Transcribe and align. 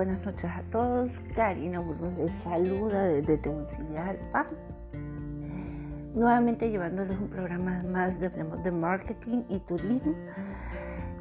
buenas 0.00 0.24
noches 0.24 0.50
a 0.50 0.62
todos. 0.72 1.20
Karina 1.36 1.78
Burgos 1.78 2.16
les 2.16 2.32
saluda 2.32 3.04
desde 3.04 3.36
Tegucigalpa. 3.36 4.46
Nuevamente 6.14 6.70
llevándoles 6.70 7.20
un 7.20 7.28
programa 7.28 7.82
más 7.82 8.18
de, 8.18 8.70
marketing 8.70 9.42
y 9.50 9.58
turismo. 9.58 10.14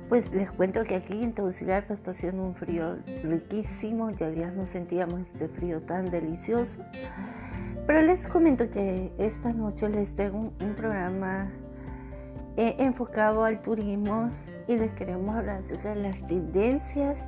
Pues 0.07 0.32
les 0.32 0.50
cuento 0.52 0.86
que 0.86 0.96
aquí 0.96 1.21
en 1.21 1.34
Tegucigalpa 1.34 1.93
está 1.93 2.11
haciendo 2.11 2.42
un 2.42 2.55
frío 2.55 2.96
riquísimo. 3.21 4.11
Ya 4.11 4.29
días 4.29 4.54
no 4.54 4.65
sentíamos 4.65 5.20
este 5.23 5.50
frío 5.50 5.82
tan 5.82 6.09
delicioso. 6.09 6.82
Pero 7.86 8.02
les 8.02 8.27
comento 8.27 8.70
que 8.70 9.11
esta 9.18 9.52
noche 9.52 9.89
les 9.89 10.16
traigo 10.16 10.38
un, 10.38 10.73
programa 10.77 11.52
eh, 12.55 12.77
enfocado 12.80 13.43
al 13.43 13.61
turismo 13.61 14.32
y 14.70 14.77
les 14.77 14.91
queremos 14.93 15.36
hablar 15.36 15.64
acerca 15.64 15.89
de 15.89 16.02
las 16.02 16.25
tendencias 16.25 17.27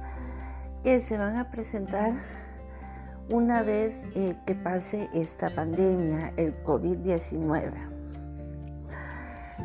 que 0.84 0.99
se 0.99 1.17
van 1.17 1.38
a 1.38 1.52
presentar 1.52 2.13
una 3.30 3.62
vez 3.62 4.03
eh, 4.16 4.35
que 4.45 4.55
pase 4.55 5.09
esta 5.13 5.49
pandemia, 5.49 6.34
el 6.38 6.54
COVID-19. 6.63 7.71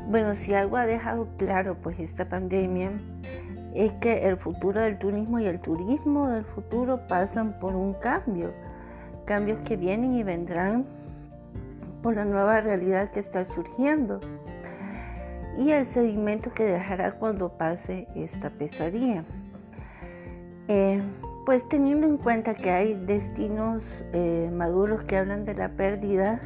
Bueno, 0.08 0.34
si 0.34 0.54
algo 0.54 0.76
ha 0.76 0.86
dejado 0.86 1.28
claro 1.36 1.76
pues 1.82 1.98
esta 1.98 2.28
pandemia 2.28 2.92
es 3.74 3.92
que 3.94 4.28
el 4.28 4.36
futuro 4.36 4.80
del 4.80 4.98
turismo 4.98 5.38
y 5.40 5.46
el 5.46 5.60
turismo 5.60 6.28
del 6.28 6.44
futuro 6.44 7.06
pasan 7.08 7.58
por 7.58 7.74
un 7.74 7.94
cambio, 7.94 8.52
cambios 9.24 9.58
que 9.60 9.76
vienen 9.76 10.14
y 10.14 10.22
vendrán 10.22 10.86
por 12.02 12.14
la 12.14 12.24
nueva 12.24 12.60
realidad 12.60 13.10
que 13.10 13.20
está 13.20 13.44
surgiendo 13.44 14.20
y 15.58 15.70
el 15.70 15.84
sedimento 15.84 16.52
que 16.52 16.64
dejará 16.64 17.12
cuando 17.12 17.48
pase 17.48 18.06
esta 18.14 18.50
pesadilla. 18.50 19.24
Eh, 20.68 21.00
pues 21.44 21.68
teniendo 21.68 22.08
en 22.08 22.16
cuenta 22.16 22.54
que 22.54 22.70
hay 22.72 22.94
destinos 22.94 23.84
eh, 24.12 24.50
maduros 24.52 25.04
que 25.04 25.16
hablan 25.16 25.44
de 25.44 25.54
la 25.54 25.68
pérdida 25.68 26.40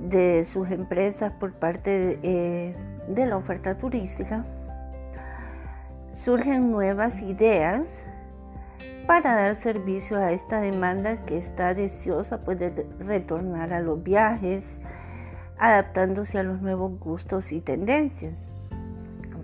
de 0.00 0.44
sus 0.44 0.68
empresas 0.70 1.32
por 1.32 1.52
parte 1.52 1.90
de, 1.90 2.18
eh, 2.22 2.74
de 3.08 3.26
la 3.26 3.36
oferta 3.36 3.78
turística, 3.78 4.44
surgen 6.08 6.72
nuevas 6.72 7.22
ideas 7.22 8.02
para 9.06 9.34
dar 9.34 9.54
servicio 9.54 10.18
a 10.18 10.32
esta 10.32 10.60
demanda 10.60 11.16
que 11.24 11.38
está 11.38 11.72
deseosa 11.72 12.44
pues, 12.44 12.58
de 12.58 12.86
retornar 12.98 13.72
a 13.72 13.80
los 13.80 14.02
viajes, 14.02 14.78
adaptándose 15.56 16.38
a 16.38 16.42
los 16.42 16.60
nuevos 16.60 16.98
gustos 16.98 17.52
y 17.52 17.60
tendencias. 17.60 18.34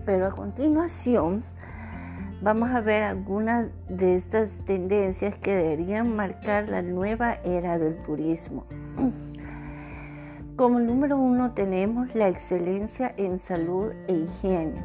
Pero 0.04 0.26
a 0.26 0.32
continuación, 0.32 1.44
vamos 2.44 2.68
a 2.72 2.82
ver 2.82 3.04
algunas 3.04 3.68
de 3.88 4.16
estas 4.16 4.58
tendencias 4.66 5.34
que 5.36 5.56
deberían 5.56 6.14
marcar 6.14 6.68
la 6.68 6.82
nueva 6.82 7.38
era 7.42 7.78
del 7.78 7.96
turismo. 8.02 8.66
Como 10.56 10.78
número 10.78 11.16
uno 11.16 11.52
tenemos 11.54 12.14
la 12.14 12.28
excelencia 12.28 13.14
en 13.16 13.38
salud 13.38 13.92
e 14.08 14.12
higiene. 14.12 14.84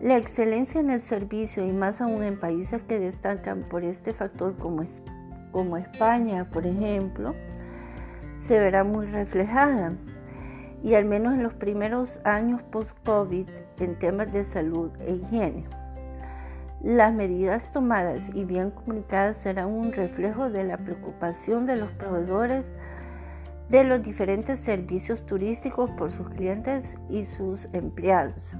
La 0.00 0.16
excelencia 0.16 0.80
en 0.80 0.90
el 0.90 1.00
servicio 1.00 1.66
y 1.66 1.72
más 1.72 2.00
aún 2.00 2.22
en 2.22 2.38
países 2.38 2.80
que 2.82 3.00
destacan 3.00 3.64
por 3.64 3.82
este 3.82 4.12
factor 4.12 4.54
como, 4.56 4.84
como 5.50 5.76
España, 5.76 6.48
por 6.52 6.64
ejemplo, 6.64 7.34
se 8.36 8.60
verá 8.60 8.84
muy 8.84 9.06
reflejada 9.06 9.94
y 10.84 10.94
al 10.94 11.06
menos 11.06 11.34
en 11.34 11.42
los 11.42 11.54
primeros 11.54 12.20
años 12.22 12.62
post-COVID 12.70 13.48
en 13.80 13.98
temas 13.98 14.32
de 14.32 14.44
salud 14.44 14.92
e 15.00 15.14
higiene. 15.14 15.85
Las 16.86 17.12
medidas 17.12 17.72
tomadas 17.72 18.30
y 18.32 18.44
bien 18.44 18.70
comunicadas 18.70 19.38
serán 19.38 19.72
un 19.72 19.90
reflejo 19.90 20.50
de 20.50 20.62
la 20.62 20.76
preocupación 20.76 21.66
de 21.66 21.74
los 21.74 21.90
proveedores 21.90 22.76
de 23.68 23.82
los 23.82 24.04
diferentes 24.04 24.60
servicios 24.60 25.26
turísticos 25.26 25.90
por 25.90 26.12
sus 26.12 26.28
clientes 26.28 26.96
y 27.10 27.24
sus 27.24 27.66
empleados. 27.72 28.52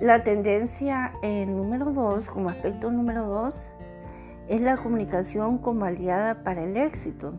La 0.00 0.24
tendencia 0.24 1.12
número 1.22 1.92
dos, 1.92 2.30
como 2.30 2.48
aspecto 2.48 2.90
número 2.90 3.26
dos, 3.26 3.66
es 4.48 4.62
la 4.62 4.78
comunicación 4.78 5.58
como 5.58 5.84
aliada 5.84 6.42
para 6.44 6.62
el 6.62 6.78
éxito. 6.78 7.34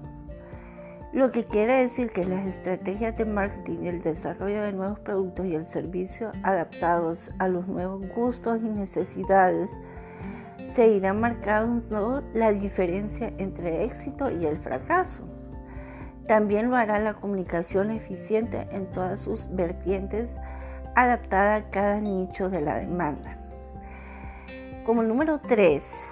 Lo 1.14 1.32
que 1.32 1.46
quiere 1.46 1.74
decir 1.74 2.10
que 2.10 2.24
las 2.24 2.48
estrategias 2.48 3.16
de 3.18 3.26
marketing 3.26 3.86
el 3.86 4.02
desarrollo 4.02 4.64
de 4.64 4.74
nuevos 4.74 5.00
productos 5.00 5.46
y 5.46 5.54
el 5.54 5.64
servicio 5.64 6.32
adaptados 6.42 7.30
a 7.38 7.48
los 7.48 7.68
nuevos 7.68 8.02
gustos 8.16 8.60
y 8.64 8.68
necesidades 8.68 9.70
se 10.64 10.88
irán 10.88 11.20
marcando 11.20 12.24
la 12.34 12.52
diferencia 12.52 13.32
entre 13.38 13.84
éxito 13.84 14.32
y 14.32 14.48
el 14.48 14.58
fracaso. 14.58 15.22
También 16.28 16.72
lo 16.72 16.78
hará 16.78 16.98
la 16.98 17.14
comunicación 17.14 17.92
eficiente 17.92 18.68
en 18.72 18.88
todas 18.88 19.20
sus 19.22 19.54
vertientes 19.54 20.36
adaptada 20.96 21.56
a 21.58 21.70
cada 21.70 22.00
nicho 22.00 22.50
de 22.50 22.62
la 22.62 22.78
demanda. 22.78 23.38
Como 24.84 25.04
número 25.04 25.40
3, 25.48 26.08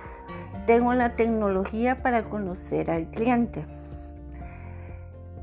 tengo 0.68 0.94
la 0.94 1.16
tecnología 1.16 2.04
para 2.04 2.26
conocer 2.26 2.92
al 2.92 3.08
cliente. 3.08 3.66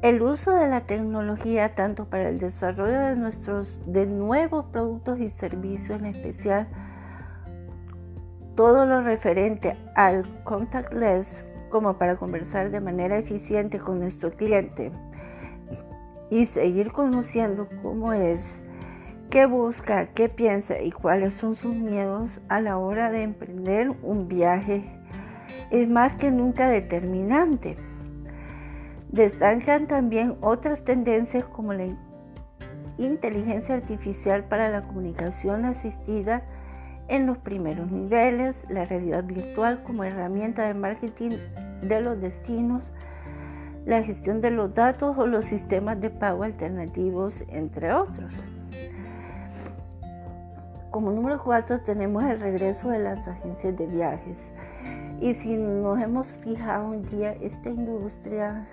El 0.00 0.22
uso 0.22 0.52
de 0.52 0.68
la 0.68 0.82
tecnología 0.82 1.74
tanto 1.74 2.04
para 2.04 2.28
el 2.28 2.38
desarrollo 2.38 3.00
de 3.00 3.16
nuestros 3.16 3.80
de 3.86 4.06
nuevos 4.06 4.66
productos 4.66 5.18
y 5.18 5.28
servicios 5.30 5.98
en 5.98 6.06
especial 6.06 6.68
todo 8.54 8.86
lo 8.86 9.02
referente 9.02 9.76
al 9.96 10.24
contactless 10.44 11.44
como 11.68 11.98
para 11.98 12.16
conversar 12.16 12.70
de 12.70 12.80
manera 12.80 13.18
eficiente 13.18 13.80
con 13.80 13.98
nuestro 13.98 14.30
cliente 14.30 14.92
y 16.30 16.46
seguir 16.46 16.92
conociendo 16.92 17.68
cómo 17.82 18.12
es, 18.12 18.60
qué 19.30 19.46
busca, 19.46 20.06
qué 20.06 20.28
piensa 20.28 20.80
y 20.80 20.92
cuáles 20.92 21.34
son 21.34 21.56
sus 21.56 21.74
miedos 21.74 22.40
a 22.48 22.60
la 22.60 22.78
hora 22.78 23.10
de 23.10 23.22
emprender 23.22 23.92
un 24.02 24.28
viaje 24.28 24.84
es 25.70 25.88
más 25.88 26.14
que 26.14 26.30
nunca 26.30 26.68
determinante. 26.68 27.87
Destacan 29.10 29.86
también 29.86 30.36
otras 30.42 30.84
tendencias 30.84 31.44
como 31.44 31.72
la 31.72 31.86
inteligencia 32.98 33.74
artificial 33.74 34.44
para 34.44 34.68
la 34.68 34.82
comunicación 34.82 35.64
asistida 35.64 36.42
en 37.08 37.26
los 37.26 37.38
primeros 37.38 37.90
niveles, 37.90 38.66
la 38.68 38.84
realidad 38.84 39.24
virtual 39.24 39.82
como 39.82 40.04
herramienta 40.04 40.66
de 40.66 40.74
marketing 40.74 41.30
de 41.80 42.00
los 42.02 42.20
destinos, 42.20 42.92
la 43.86 44.02
gestión 44.02 44.42
de 44.42 44.50
los 44.50 44.74
datos 44.74 45.16
o 45.16 45.26
los 45.26 45.46
sistemas 45.46 45.98
de 46.00 46.10
pago 46.10 46.42
alternativos, 46.42 47.42
entre 47.48 47.94
otros. 47.94 48.34
Como 50.90 51.12
número 51.12 51.42
cuatro 51.42 51.80
tenemos 51.80 52.24
el 52.24 52.40
regreso 52.40 52.90
de 52.90 52.98
las 52.98 53.26
agencias 53.26 53.74
de 53.78 53.86
viajes. 53.86 54.50
Y 55.20 55.32
si 55.32 55.56
nos 55.56 55.98
hemos 55.98 56.28
fijado 56.28 56.88
un 56.88 57.08
día, 57.08 57.32
esta 57.40 57.70
industria 57.70 58.66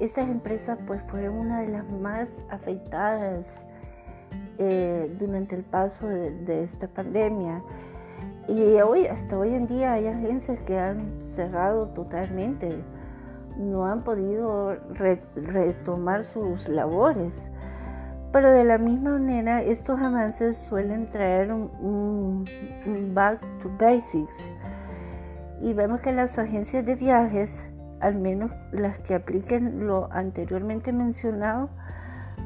estas 0.00 0.28
empresas 0.28 0.78
pues 0.86 1.02
fue 1.08 1.28
una 1.28 1.60
de 1.60 1.68
las 1.68 1.88
más 1.90 2.44
afectadas 2.50 3.60
eh, 4.58 5.14
durante 5.18 5.56
el 5.56 5.62
paso 5.62 6.06
de, 6.06 6.64
esta 6.64 6.88
pandemia. 6.88 7.62
Y 8.48 8.62
hoy, 8.80 9.06
hasta 9.06 9.38
hoy 9.38 9.54
en 9.54 9.66
día 9.66 9.92
hay 9.92 10.06
agencias 10.06 10.58
que 10.60 10.78
han 10.78 11.22
cerrado 11.22 11.88
totalmente, 11.88 12.82
no 13.58 13.86
han 13.86 14.02
podido 14.04 14.76
retomar 15.34 16.24
sus 16.24 16.68
labores. 16.68 17.48
Pero 18.32 18.50
de 18.50 18.64
la 18.64 18.78
misma 18.78 19.12
manera, 19.12 19.62
estos 19.62 19.98
avances 20.00 20.56
suelen 20.58 21.10
traer 21.10 21.52
un 21.52 22.44
back 23.14 23.40
to 23.62 23.70
basics. 23.78 24.48
Y 25.60 25.72
vemos 25.72 26.00
que 26.00 26.12
las 26.12 26.38
agencias 26.38 26.84
de 26.84 26.94
viajes 26.94 27.60
al 28.00 28.16
menos 28.16 28.50
las 28.72 28.98
que 29.00 29.14
apliquen 29.14 29.86
lo 29.86 30.08
anteriormente 30.12 30.92
mencionado, 30.92 31.70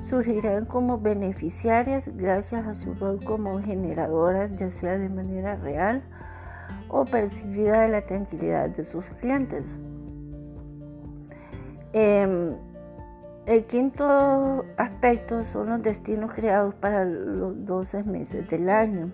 surgirán 0.01 0.65
como 0.65 0.99
beneficiarias 0.99 2.09
gracias 2.17 2.67
a 2.67 2.75
su 2.75 2.95
rol 2.95 3.23
como 3.25 3.61
generadoras, 3.61 4.51
ya 4.57 4.71
sea 4.71 4.99
de 4.99 5.09
manera 5.09 5.57
real 5.57 6.03
o 6.89 7.05
percibida 7.05 7.83
de 7.83 7.89
la 7.89 8.03
tranquilidad 8.03 8.71
de 8.71 8.85
sus 8.85 9.05
clientes. 9.21 9.65
Em, 11.93 12.55
el 13.47 13.65
quinto 13.67 14.65
aspecto 14.77 15.45
son 15.45 15.71
los 15.71 15.83
destinos 15.83 16.33
creados 16.33 16.75
para 16.75 17.05
los 17.05 17.65
12 17.65 18.05
meses 18.05 18.49
del 18.49 18.69
año. 18.71 19.11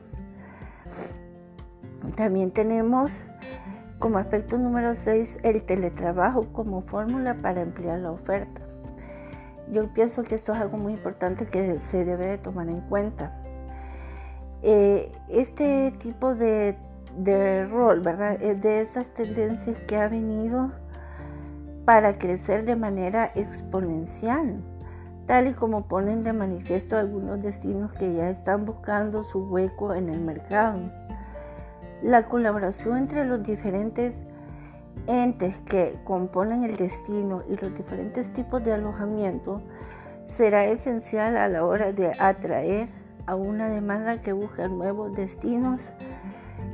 También 2.17 2.51
tenemos 2.51 3.21
como 3.99 4.19
aspecto 4.19 4.59
número 4.59 4.95
6, 4.95 5.39
el 5.43 5.63
teletrabajo 5.63 6.53
como 6.53 6.83
fórmula 6.83 7.35
para 7.35 7.63
emplear 7.63 7.99
la 7.99 8.13
oferta. 8.13 8.61
Yo 9.73 9.93
pienso 9.93 10.23
que 10.23 10.35
esto 10.35 10.53
es 10.53 10.59
algo 10.59 10.79
muy 10.79 10.95
importante 10.95 11.47
que 11.47 11.79
se 11.79 12.05
debe 12.05 12.27
de 12.27 12.39
tomar 12.39 12.69
en 12.69 12.81
cuenta. 12.83 13.33
Eh, 14.63 15.13
este 15.29 15.93
tipo 15.99 16.35
de, 16.35 16.77
de 17.19 17.67
rol, 17.67 18.01
¿verdad? 18.01 18.41
Es 18.43 18.63
de 18.63 18.81
esas 18.81 19.13
tendencias 19.15 19.79
que 19.81 19.97
ha 19.97 20.09
venido 20.09 20.73
para 21.85 22.19
crecer 22.19 22.65
de 22.65 22.77
manera 22.77 23.31
exponencial, 23.35 24.63
tal 25.27 25.49
y 25.49 25.53
como 25.55 25.89
ponen 25.89 26.23
de 26.23 26.33
manifiesto 26.33 26.97
algunos 26.97 27.43
destinos 27.43 27.93
que 27.93 28.15
ya 28.15 28.31
están 28.31 28.65
buscando 28.65 29.25
su 29.25 29.45
hueco 29.49 29.95
en 29.95 30.09
el 30.09 30.21
mercado. 30.21 30.81
La 32.03 32.27
colaboración 32.27 32.99
entre 32.99 33.25
los 33.25 33.43
diferentes 33.43 34.25
entes 35.07 35.57
que 35.67 35.99
componen 36.05 36.65
el 36.65 36.77
destino 36.77 37.43
y 37.49 37.57
los 37.57 37.75
diferentes 37.75 38.33
tipos 38.33 38.63
de 38.65 38.75
alojamiento 38.75 39.63
será 40.27 40.67
esencial 40.67 41.37
a 41.37 41.49
la 41.49 41.65
hora 41.65 41.93
de 41.93 42.13
atraer 42.19 42.89
a 43.27 43.35
una 43.35 43.69
demanda 43.69 44.23
que 44.23 44.33
busca 44.33 44.69
nuevos 44.69 45.13
destinos 45.15 45.81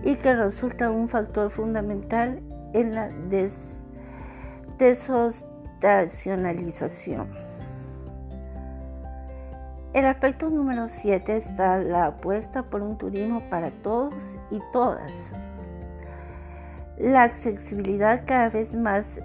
y 0.03 0.17
que 0.17 0.35
resulta 0.35 0.91
un 0.91 1.09
factor 1.09 1.51
fundamental 1.51 2.43
en 2.75 2.95
la 2.95 3.09
desostacionalización. 4.79 7.44
El 9.95 10.07
aspecto 10.07 10.51
número 10.51 10.89
7 10.89 11.37
está 11.37 11.79
la 11.79 12.07
apuesta 12.07 12.65
por 12.65 12.83
un 12.83 12.99
turismo 12.99 13.49
para 13.49 13.71
todos 13.71 14.37
y 14.51 14.61
todas. 14.73 15.31
La 16.99 17.23
accesibilidad 17.23 18.25
cada 18.27 18.49
vez 18.49 18.75
más 18.75 19.21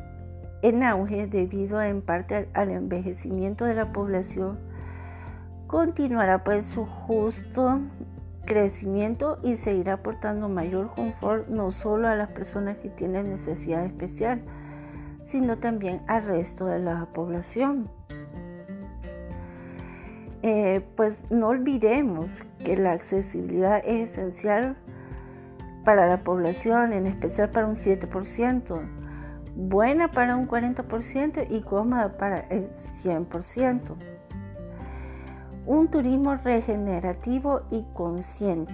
en 0.61 0.83
auge 0.83 1.25
debido 1.25 1.81
en 1.81 2.03
parte 2.03 2.49
al 2.53 2.69
envejecimiento 2.69 3.65
de 3.65 3.73
la 3.73 3.91
población 3.91 4.59
continuará 5.65 6.43
pues 6.43 6.67
su 6.67 6.85
justo 6.85 7.79
crecimiento 8.45 9.39
y 9.41 9.55
seguirá 9.55 9.93
aportando 9.93 10.49
mayor 10.49 10.93
confort 10.93 11.47
no 11.47 11.71
solo 11.71 12.07
a 12.07 12.15
las 12.15 12.29
personas 12.29 12.77
que 12.77 12.89
tienen 12.89 13.31
necesidad 13.31 13.85
especial, 13.85 14.43
sino 15.23 15.57
también 15.57 16.01
al 16.05 16.25
resto 16.25 16.67
de 16.67 16.77
la 16.77 17.07
población. 17.07 17.89
Eh, 20.41 20.81
pues 20.95 21.29
no 21.29 21.49
olvidemos 21.49 22.43
que 22.63 22.77
la 22.77 22.93
accesibilidad 22.93 23.81
es 23.85 24.11
esencial 24.11 24.77
para 25.83 26.07
la 26.07 26.23
población, 26.23 26.93
en 26.93 27.07
especial 27.07 27.49
para 27.49 27.67
un 27.67 27.75
7%, 27.75 28.81
buena 29.55 30.11
para 30.11 30.37
un 30.37 30.47
40% 30.47 31.47
y 31.49 31.61
cómoda 31.61 32.17
para 32.17 32.39
el 32.49 32.69
100% 32.71 33.95
un 35.69 35.87
turismo 35.87 36.35
regenerativo 36.35 37.61
y 37.69 37.85
consciente. 37.93 38.73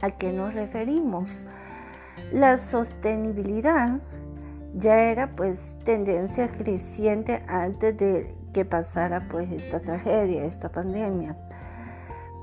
¿A 0.00 0.12
qué 0.12 0.32
nos 0.32 0.54
referimos? 0.54 1.48
La 2.32 2.56
sostenibilidad 2.56 3.98
ya 4.74 5.00
era 5.10 5.28
pues 5.30 5.76
tendencia 5.84 6.46
creciente 6.52 7.42
antes 7.48 7.96
de 7.96 8.37
pasara 8.64 9.26
pues 9.30 9.50
esta 9.50 9.80
tragedia, 9.80 10.44
esta 10.44 10.68
pandemia. 10.68 11.36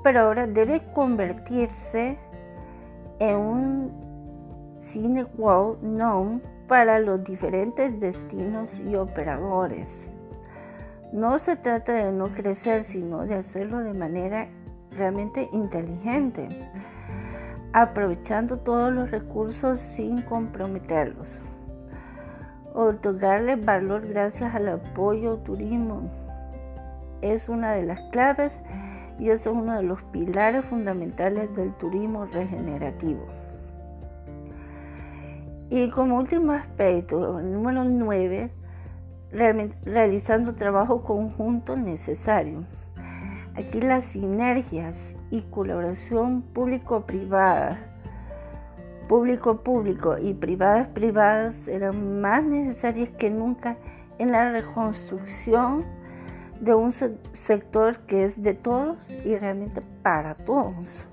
Pero 0.03 0.21
ahora 0.21 0.47
debe 0.47 0.81
convertirse 0.93 2.17
en 3.19 3.35
un 3.35 4.75
cine 4.77 5.25
wow 5.37 5.77
known 5.81 6.41
para 6.67 6.99
los 6.99 7.23
diferentes 7.23 7.99
destinos 7.99 8.79
y 8.79 8.95
operadores. 8.95 10.09
No 11.11 11.37
se 11.37 11.55
trata 11.55 11.93
de 11.93 12.11
no 12.11 12.27
crecer, 12.29 12.83
sino 12.83 13.25
de 13.25 13.35
hacerlo 13.35 13.79
de 13.79 13.93
manera 13.93 14.47
realmente 14.91 15.49
inteligente, 15.53 16.47
aprovechando 17.73 18.57
todos 18.57 18.91
los 18.91 19.11
recursos 19.11 19.79
sin 19.79 20.21
comprometerlos. 20.23 21.39
Otorgarle 22.77 23.55
valor 23.55 24.05
gracias 24.05 24.53
al 24.53 24.67
apoyo 24.67 25.31
al 25.31 25.43
turismo 25.43 26.09
es 27.21 27.47
una 27.47 27.71
de 27.71 27.83
las 27.83 28.01
claves 28.11 28.61
y 29.17 29.29
es 29.29 29.45
uno 29.47 29.77
de 29.77 29.83
los 29.83 30.01
pilares 30.11 30.65
fundamentales 30.65 31.55
del 31.55 31.73
turismo 31.75 32.25
regenerativo. 32.25 33.25
Y 35.69 35.89
como 35.89 36.17
último 36.17 36.51
aspecto, 36.51 37.41
número 37.41 37.85
9, 37.85 38.51
realizando 39.31 40.53
trabajo 40.53 41.01
conjunto 41.01 41.77
necesario. 41.77 42.65
Aquí 43.55 43.79
las 43.79 44.03
sinergias 44.03 45.15
y 45.31 45.43
colaboración 45.43 46.41
público-privada, 46.41 47.79
público-público 49.07 50.17
y 50.17 50.33
privadas-privadas 50.33 51.55
serán 51.55 52.21
más 52.21 52.43
necesarias 52.43 53.09
que 53.17 53.29
nunca 53.29 53.77
en 54.17 54.31
la 54.31 54.51
reconstrucción 54.51 55.85
de 56.59 56.73
un 56.73 56.91
sector 56.91 57.99
que 58.05 58.25
es 58.25 58.41
de 58.41 58.53
todos 58.53 59.09
y 59.09 59.35
realmente 59.35 59.81
para 60.01 60.35
todos. 60.35 61.07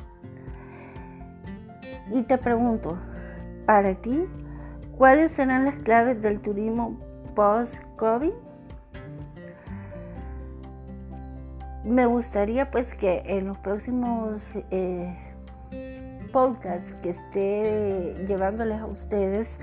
Y 2.12 2.22
te 2.22 2.38
pregunto, 2.38 2.98
para 3.66 3.94
ti, 3.94 4.24
¿cuáles 4.96 5.32
serán 5.32 5.64
las 5.64 5.76
claves 5.76 6.20
del 6.22 6.40
turismo 6.40 6.96
post-COVID. 7.34 8.32
Me 11.84 12.06
gustaría 12.06 12.70
pues 12.70 12.94
que 12.94 13.22
en 13.26 13.48
los 13.48 13.58
próximos 13.58 14.48
eh, 14.70 15.16
podcasts 16.32 16.92
que 17.02 17.10
esté 17.10 18.24
llevándoles 18.26 18.80
a 18.80 18.86
ustedes 18.86 19.58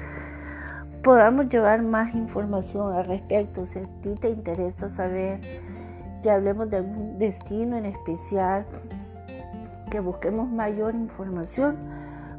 podamos 1.04 1.50
llevar 1.50 1.82
más 1.82 2.14
información 2.14 2.94
al 2.94 3.06
respecto. 3.06 3.66
Si 3.66 3.80
a 3.80 3.84
ti 3.84 4.16
te 4.20 4.30
interesa 4.30 4.90
saber 4.90 5.40
que 6.22 6.30
hablemos 6.30 6.70
de 6.70 6.78
algún 6.78 7.18
destino 7.18 7.78
en 7.78 7.86
especial, 7.86 8.66
que 9.90 10.00
busquemos 10.00 10.50
mayor 10.50 10.94
información, 10.94 11.78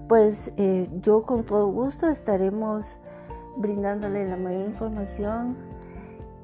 pues 0.09 0.53
eh, 0.56 0.88
yo 1.03 1.23
con 1.23 1.44
todo 1.44 1.69
gusto 1.69 2.09
estaremos 2.09 2.97
brindándole 3.56 4.29
la 4.29 4.37
mayor 4.37 4.67
información 4.67 5.56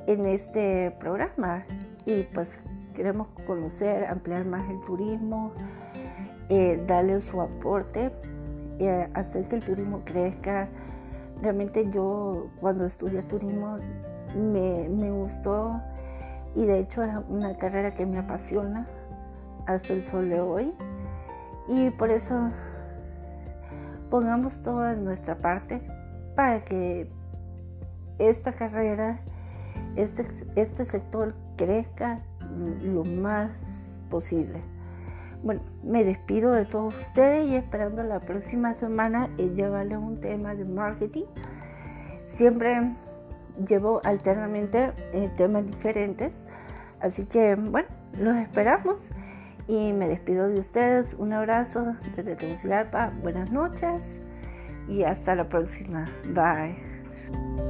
en 0.06 0.26
este 0.26 0.96
programa 0.98 1.64
y 2.06 2.22
pues 2.22 2.58
queremos 2.94 3.28
conocer, 3.46 4.06
ampliar 4.06 4.44
más 4.44 4.68
el 4.70 4.80
turismo, 4.80 5.52
eh, 6.48 6.82
darle 6.86 7.20
su 7.20 7.40
aporte, 7.40 8.12
eh, 8.78 9.08
hacer 9.14 9.48
que 9.48 9.56
el 9.56 9.64
turismo 9.64 10.02
crezca. 10.04 10.68
Realmente 11.42 11.90
yo 11.90 12.48
cuando 12.60 12.86
estudié 12.86 13.22
turismo 13.22 13.78
me, 14.36 14.88
me 14.88 15.10
gustó 15.10 15.80
y 16.54 16.64
de 16.64 16.80
hecho 16.80 17.02
es 17.02 17.14
una 17.28 17.56
carrera 17.56 17.94
que 17.94 18.06
me 18.06 18.18
apasiona 18.18 18.86
hasta 19.66 19.92
el 19.92 20.02
sol 20.02 20.30
de 20.30 20.40
hoy 20.40 20.72
y 21.68 21.90
por 21.90 22.10
eso 22.10 22.50
pongamos 24.10 24.62
toda 24.62 24.94
nuestra 24.94 25.36
parte 25.36 25.82
para 26.34 26.64
que 26.64 27.10
esta 28.18 28.52
carrera, 28.52 29.20
este, 29.96 30.26
este 30.54 30.84
sector 30.84 31.34
crezca 31.56 32.20
lo 32.82 33.04
más 33.04 33.86
posible. 34.10 34.62
Bueno, 35.42 35.60
me 35.82 36.04
despido 36.04 36.52
de 36.52 36.64
todos 36.64 36.98
ustedes 36.98 37.48
y 37.48 37.56
esperando 37.56 38.02
la 38.02 38.20
próxima 38.20 38.74
semana 38.74 39.28
llevarles 39.36 39.98
un 39.98 40.20
tema 40.20 40.54
de 40.54 40.64
marketing. 40.64 41.24
Siempre 42.28 42.94
llevo 43.68 44.00
alternamente 44.04 44.92
eh, 45.12 45.30
temas 45.36 45.66
diferentes. 45.66 46.32
Así 47.00 47.26
que, 47.26 47.54
bueno, 47.54 47.88
los 48.18 48.36
esperamos 48.36 48.96
y 49.68 49.92
me 49.92 50.08
despido 50.08 50.48
de 50.48 50.60
ustedes. 50.60 51.14
Un 51.14 51.32
abrazo 51.32 51.94
desde 52.14 52.36
Tegucigalpa. 52.36 53.12
Buenas 53.22 53.50
noches 53.50 54.02
y 54.88 55.04
hasta 55.04 55.34
la 55.34 55.48
próxima. 55.48 56.04
Bye. 56.34 57.65